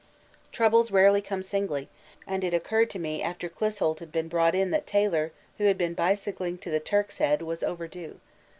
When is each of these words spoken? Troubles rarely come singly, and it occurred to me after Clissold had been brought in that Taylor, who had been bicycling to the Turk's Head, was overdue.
Troubles 0.51 0.89
rarely 0.89 1.21
come 1.21 1.43
singly, 1.43 1.87
and 2.25 2.43
it 2.43 2.55
occurred 2.55 2.89
to 2.89 2.97
me 2.97 3.21
after 3.21 3.47
Clissold 3.47 3.99
had 3.99 4.11
been 4.11 4.27
brought 4.27 4.55
in 4.55 4.71
that 4.71 4.87
Taylor, 4.87 5.31
who 5.59 5.65
had 5.65 5.77
been 5.77 5.93
bicycling 5.93 6.57
to 6.57 6.71
the 6.71 6.79
Turk's 6.79 7.19
Head, 7.19 7.43
was 7.43 7.61
overdue. 7.61 8.19